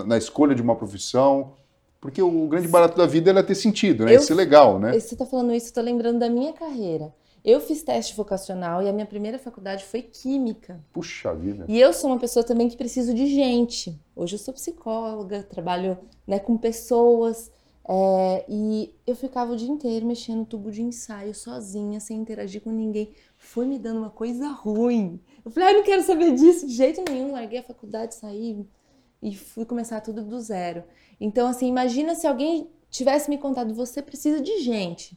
na 0.07 0.19
escolha 0.19 0.55
de 0.55 0.61
uma 0.63 0.77
profissão. 0.77 1.53
Porque 1.99 2.21
o 2.23 2.47
grande 2.47 2.69
barato 2.69 2.97
da 2.97 3.07
vida 3.07 3.31
é 3.31 3.43
ter 3.43 3.55
sentido, 3.55 4.05
né? 4.05 4.15
Eu- 4.15 4.21
Isso 4.21 4.33
é 4.33 4.37
legal, 4.37 4.79
né? 4.79 4.93
Você 4.93 5.15
está 5.15 5.25
falando 5.25 5.53
isso, 5.55 5.67
estou 5.67 5.83
lembrando 5.83 6.19
da 6.19 6.29
minha 6.29 6.53
carreira. 6.53 7.13
Eu 7.47 7.61
fiz 7.61 7.81
teste 7.81 8.17
vocacional 8.17 8.83
e 8.83 8.88
a 8.88 8.93
minha 8.93 9.07
primeira 9.07 9.38
faculdade 9.38 9.85
foi 9.85 10.03
química. 10.03 10.85
Puxa 10.93 11.33
vida. 11.33 11.65
E 11.69 11.79
eu 11.79 11.93
sou 11.93 12.11
uma 12.11 12.19
pessoa 12.19 12.45
também 12.45 12.69
que 12.69 12.76
preciso 12.76 13.15
de 13.15 13.25
gente. 13.29 13.97
Hoje 14.17 14.35
eu 14.35 14.38
sou 14.41 14.53
psicóloga, 14.53 15.45
trabalho 15.45 15.97
né, 16.26 16.41
com 16.41 16.59
pessoas. 16.59 17.53
é, 17.88 18.45
e 18.49 18.93
eu 19.07 19.15
ficava 19.15 19.53
o 19.53 19.57
dia 19.57 19.69
inteiro 19.69 20.05
mexendo 20.05 20.38
no 20.38 20.45
tubo 20.45 20.73
de 20.73 20.83
ensaio 20.83 21.33
sozinha, 21.33 22.00
sem 22.00 22.19
interagir 22.19 22.61
com 22.61 22.73
ninguém. 22.73 23.12
Foi 23.38 23.65
me 23.65 23.79
dando 23.79 23.99
uma 23.99 24.11
coisa 24.11 24.49
ruim. 24.49 25.21
Eu 25.45 25.53
falei, 25.53 25.69
ah, 25.69 25.73
não 25.75 25.85
quero 25.85 26.03
saber 26.03 26.35
disso 26.35 26.67
de 26.67 26.75
jeito 26.75 27.00
nenhum. 27.09 27.31
Larguei 27.31 27.61
a 27.61 27.62
faculdade, 27.62 28.17
saí 28.17 28.67
e 29.23 29.37
fui 29.37 29.65
começar 29.65 30.00
tudo 30.00 30.25
do 30.25 30.41
zero. 30.41 30.83
Então, 31.21 31.47
assim, 31.47 31.69
imagina 31.69 32.17
se 32.17 32.26
alguém 32.26 32.69
tivesse 32.91 33.31
me 33.31 33.38
contado, 33.38 33.73
você 33.73 34.03
precisa 34.03 34.41
de 34.41 34.59
gente. 34.62 35.17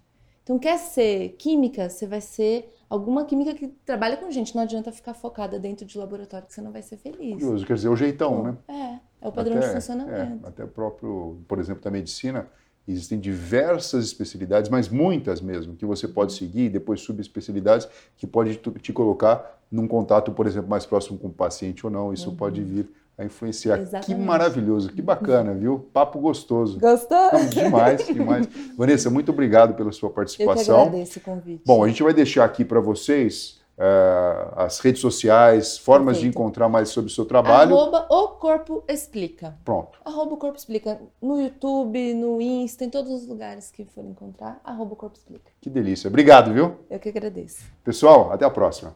Então, 0.49 0.57
quer 0.57 0.79
ser 0.79 1.35
química, 1.37 1.87
você 1.87 2.07
vai 2.07 2.19
ser 2.19 2.73
alguma 2.89 3.23
química 3.23 3.53
que 3.53 3.67
trabalha 3.85 4.17
com 4.17 4.31
gente. 4.31 4.55
Não 4.55 4.63
adianta 4.63 4.91
ficar 4.91 5.13
focada 5.13 5.59
dentro 5.59 5.85
de 5.85 5.95
laboratório 5.95 6.47
que 6.47 6.53
você 6.55 6.59
não 6.59 6.71
vai 6.71 6.81
ser 6.81 6.97
feliz. 6.97 7.33
Curioso, 7.35 7.63
quer 7.67 7.75
dizer, 7.75 7.89
o 7.89 7.95
jeitão, 7.95 8.41
né? 8.41 8.57
É, 8.67 9.25
é 9.25 9.27
o 9.27 9.31
padrão 9.31 9.57
Até- 9.57 9.67
de 9.67 9.73
funcionamento. 9.75 10.43
é, 10.43 10.49
até 10.49 10.63
o 10.63 10.67
próprio, 10.67 11.37
por 11.47 11.59
exemplo, 11.59 11.83
da 11.83 11.91
medicina, 11.91 12.49
Existem 12.87 13.19
diversas 13.19 14.03
especialidades, 14.03 14.67
mas 14.67 14.89
muitas 14.89 15.41
mesmo, 15.41 15.75
que 15.75 15.85
você 15.85 16.07
pode 16.07 16.33
seguir, 16.33 16.61
e 16.61 16.69
depois 16.69 17.01
subespecialidades 17.01 17.87
que 18.17 18.25
pode 18.25 18.55
te 18.55 18.91
colocar 18.91 19.61
num 19.71 19.87
contato, 19.87 20.31
por 20.31 20.47
exemplo, 20.47 20.67
mais 20.67 20.87
próximo 20.87 21.19
com 21.19 21.27
o 21.27 21.31
paciente 21.31 21.85
ou 21.85 21.91
não. 21.91 22.11
Isso 22.11 22.31
uhum. 22.31 22.35
pode 22.35 22.63
vir 22.63 22.89
a 23.19 23.25
influenciar. 23.25 23.77
Exatamente. 23.77 24.05
Que 24.05 24.15
maravilhoso, 24.15 24.89
que 24.93 25.01
bacana, 25.01 25.53
viu? 25.53 25.89
Papo 25.91 26.19
gostoso. 26.19 26.79
Gostou? 26.79 27.33
Não, 27.33 27.45
demais, 27.49 28.05
demais. 28.07 28.47
Vanessa, 28.77 29.09
muito 29.09 29.31
obrigado 29.31 29.73
pela 29.73 29.91
sua 29.91 30.09
participação. 30.09 30.77
Eu 30.77 30.83
que 30.83 30.87
agradeço 30.87 31.19
o 31.19 31.21
convite. 31.21 31.63
Bom, 31.65 31.83
a 31.83 31.87
gente 31.89 32.01
vai 32.01 32.13
deixar 32.13 32.45
aqui 32.45 32.63
para 32.63 32.79
vocês 32.79 33.59
uh, 33.77 34.53
as 34.55 34.79
redes 34.79 35.01
sociais, 35.01 35.77
formas 35.77 36.15
Perfeito. 36.15 36.21
de 36.21 36.29
encontrar 36.29 36.69
mais 36.69 36.89
sobre 36.89 37.11
o 37.11 37.13
seu 37.13 37.25
trabalho. 37.25 37.75
Arroba 37.75 38.07
o 38.09 38.27
Corpo 38.29 38.85
Explica. 38.87 39.57
Pronto. 39.65 39.99
Arroba 40.05 40.35
o 40.35 40.37
Corpo 40.37 40.57
Explica. 40.57 40.97
No 41.21 41.41
YouTube, 41.41 42.13
no 42.13 42.41
Insta, 42.41 42.85
em 42.85 42.89
todos 42.89 43.11
os 43.11 43.27
lugares 43.27 43.69
que 43.69 43.83
for 43.83 44.05
encontrar, 44.05 44.61
arroba 44.63 44.93
o 44.93 44.95
Corpo 44.95 45.17
Explica. 45.17 45.51
Que 45.59 45.69
delícia. 45.69 46.07
Obrigado, 46.07 46.53
viu? 46.53 46.75
Eu 46.89 46.99
que 46.99 47.09
agradeço. 47.09 47.65
Pessoal, 47.83 48.31
até 48.31 48.45
a 48.45 48.49
próxima. 48.49 48.95